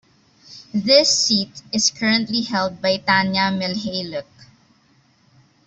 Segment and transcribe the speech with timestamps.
[0.73, 4.25] This seat is currently held by Tania Mihailuk.